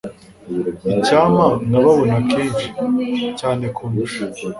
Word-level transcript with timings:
icyampa 0.93 1.47
nkababona 1.67 2.15
kenshi 2.31 2.67
cyane 3.39 3.65
kundusha 3.75 4.23